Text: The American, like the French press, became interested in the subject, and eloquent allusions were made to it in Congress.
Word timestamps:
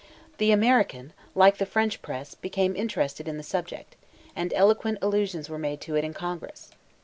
The 0.39 0.49
American, 0.51 1.13
like 1.35 1.57
the 1.59 1.65
French 1.67 2.01
press, 2.01 2.33
became 2.33 2.75
interested 2.75 3.27
in 3.27 3.37
the 3.37 3.43
subject, 3.43 3.95
and 4.35 4.51
eloquent 4.53 4.97
allusions 4.99 5.47
were 5.47 5.59
made 5.59 5.79
to 5.81 5.93
it 5.95 6.03
in 6.03 6.11
Congress. 6.15 6.71